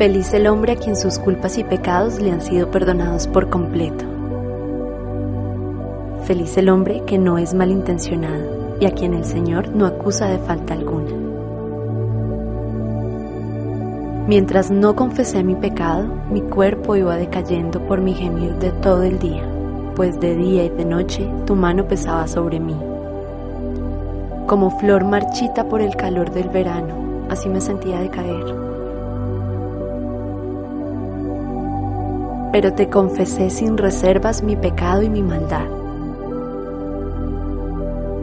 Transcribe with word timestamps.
Feliz 0.00 0.32
el 0.32 0.46
hombre 0.46 0.72
a 0.72 0.76
quien 0.76 0.96
sus 0.96 1.18
culpas 1.18 1.58
y 1.58 1.62
pecados 1.62 2.20
le 2.20 2.30
han 2.30 2.40
sido 2.40 2.70
perdonados 2.70 3.26
por 3.26 3.50
completo. 3.50 4.06
Feliz 6.24 6.56
el 6.56 6.70
hombre 6.70 7.02
que 7.04 7.18
no 7.18 7.36
es 7.36 7.52
malintencionado 7.52 8.78
y 8.80 8.86
a 8.86 8.92
quien 8.92 9.12
el 9.12 9.26
Señor 9.26 9.68
no 9.68 9.84
acusa 9.84 10.24
de 10.28 10.38
falta 10.38 10.72
alguna. 10.72 11.10
Mientras 14.26 14.70
no 14.70 14.96
confesé 14.96 15.44
mi 15.44 15.54
pecado, 15.54 16.06
mi 16.30 16.40
cuerpo 16.40 16.96
iba 16.96 17.16
decayendo 17.16 17.86
por 17.86 18.00
mi 18.00 18.14
gemir 18.14 18.54
de 18.54 18.70
todo 18.70 19.02
el 19.02 19.18
día, 19.18 19.46
pues 19.96 20.18
de 20.18 20.34
día 20.34 20.64
y 20.64 20.70
de 20.70 20.86
noche 20.86 21.30
tu 21.44 21.56
mano 21.56 21.86
pesaba 21.86 22.26
sobre 22.26 22.58
mí. 22.58 22.76
Como 24.46 24.70
flor 24.80 25.04
marchita 25.04 25.68
por 25.68 25.82
el 25.82 25.94
calor 25.94 26.30
del 26.30 26.48
verano, 26.48 27.26
así 27.28 27.50
me 27.50 27.60
sentía 27.60 28.00
decaer. 28.00 28.79
Pero 32.52 32.72
te 32.72 32.88
confesé 32.88 33.50
sin 33.50 33.76
reservas 33.76 34.42
mi 34.42 34.56
pecado 34.56 35.02
y 35.02 35.08
mi 35.08 35.22
maldad. 35.22 35.66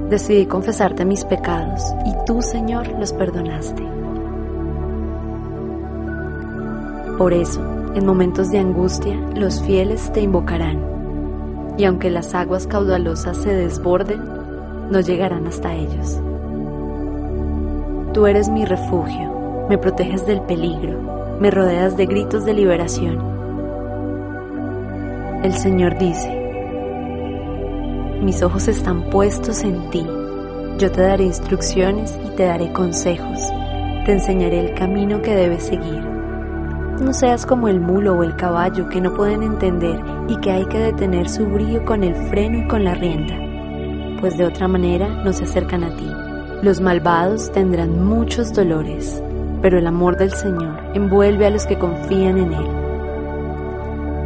Decidí 0.09 0.45
confesarte 0.45 1.05
mis 1.05 1.25
pecados 1.25 1.81
y 2.05 2.13
tú, 2.25 2.41
Señor, 2.41 2.87
los 2.99 3.13
perdonaste. 3.13 3.83
Por 7.17 7.33
eso, 7.33 7.61
en 7.95 8.05
momentos 8.05 8.51
de 8.51 8.59
angustia, 8.59 9.15
los 9.35 9.61
fieles 9.63 10.11
te 10.13 10.21
invocarán, 10.21 11.75
y 11.77 11.85
aunque 11.85 12.09
las 12.09 12.35
aguas 12.35 12.67
caudalosas 12.67 13.37
se 13.37 13.53
desborden, 13.53 14.21
no 14.91 14.99
llegarán 14.99 15.47
hasta 15.47 15.73
ellos. 15.73 16.21
Tú 18.13 18.27
eres 18.27 18.49
mi 18.49 18.65
refugio, 18.65 19.65
me 19.67 19.77
proteges 19.77 20.25
del 20.25 20.41
peligro, 20.41 21.37
me 21.39 21.49
rodeas 21.51 21.97
de 21.97 22.05
gritos 22.05 22.45
de 22.45 22.53
liberación 22.53 23.36
el 25.43 25.53
Señor 25.53 25.97
dice, 25.97 26.33
mis 28.21 28.41
ojos 28.41 28.67
están 28.67 29.09
puestos 29.09 29.63
en 29.63 29.89
ti, 29.91 30.05
yo 30.79 30.91
te 30.91 31.01
daré 31.01 31.25
instrucciones 31.25 32.19
y 32.25 32.35
te 32.35 32.45
daré 32.45 32.71
consejos, 32.73 33.39
te 34.05 34.13
enseñaré 34.13 34.59
el 34.59 34.73
camino 34.73 35.21
que 35.21 35.35
debes 35.35 35.63
seguir. 35.63 36.01
No 37.01 37.13
seas 37.13 37.45
como 37.45 37.67
el 37.67 37.79
mulo 37.79 38.15
o 38.15 38.23
el 38.23 38.35
caballo 38.35 38.89
que 38.89 38.99
no 38.99 39.13
pueden 39.13 39.43
entender 39.43 39.99
y 40.27 40.37
que 40.37 40.51
hay 40.51 40.65
que 40.65 40.79
detener 40.79 41.29
su 41.29 41.45
brillo 41.45 41.85
con 41.85 42.03
el 42.03 42.15
freno 42.29 42.57
y 42.57 42.67
con 42.67 42.83
la 42.83 42.95
rienda, 42.95 43.37
pues 44.19 44.37
de 44.37 44.45
otra 44.45 44.67
manera 44.67 45.07
no 45.07 45.31
se 45.33 45.43
acercan 45.43 45.83
a 45.83 45.95
ti. 45.95 46.09
Los 46.63 46.81
malvados 46.81 47.51
tendrán 47.51 48.03
muchos 48.03 48.51
dolores, 48.53 49.21
pero 49.61 49.77
el 49.77 49.85
amor 49.85 50.17
del 50.17 50.31
Señor 50.31 50.79
envuelve 50.95 51.45
a 51.45 51.51
los 51.51 51.67
que 51.67 51.77
confían 51.77 52.39
en 52.39 52.53
Él. 52.53 52.86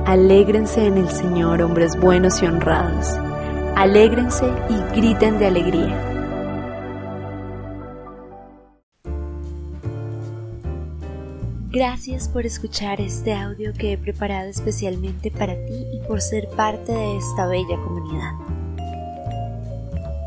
Alégrense 0.06 0.88
en 0.88 0.98
el 0.98 1.10
Señor, 1.10 1.62
hombres 1.62 1.96
buenos 1.96 2.42
y 2.42 2.48
honrados. 2.48 3.20
Alégrense 3.76 4.46
y 4.68 4.96
griten 4.96 5.38
de 5.38 5.46
alegría. 5.46 6.08
Gracias 11.70 12.28
por 12.28 12.48
escuchar 12.48 13.00
este 13.00 13.34
audio 13.34 13.74
que 13.74 13.94
he 13.94 13.98
preparado 13.98 14.50
especialmente 14.50 15.30
para 15.30 15.54
ti 15.66 15.86
y 15.94 16.00
por 16.08 16.20
ser 16.20 16.50
parte 16.50 16.92
de 16.92 17.18
esta 17.18 17.46
bella 17.46 17.78
comunidad. 17.78 18.34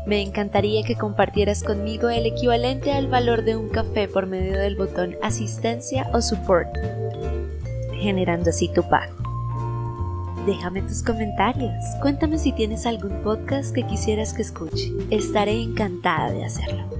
Me 0.07 0.21
encantaría 0.21 0.83
que 0.83 0.95
compartieras 0.95 1.63
conmigo 1.63 2.09
el 2.09 2.25
equivalente 2.25 2.93
al 2.93 3.07
valor 3.07 3.43
de 3.43 3.57
un 3.57 3.67
café 3.67 4.07
por 4.07 4.25
medio 4.25 4.57
del 4.57 4.77
botón 4.77 5.17
asistencia 5.21 6.09
o 6.13 6.21
support, 6.21 6.69
generando 7.99 8.51
así 8.51 8.69
tu 8.69 8.81
pago. 8.87 9.24
Déjame 10.45 10.83
tus 10.83 11.01
comentarios. 11.01 11.83
Cuéntame 12.03 12.37
si 12.37 12.51
tienes 12.51 12.85
algún 12.85 13.23
podcast 13.23 13.73
que 13.73 13.85
quisieras 13.87 14.31
que 14.31 14.43
escuche. 14.43 14.93
Estaré 15.09 15.59
encantada 15.59 16.31
de 16.31 16.45
hacerlo. 16.45 16.94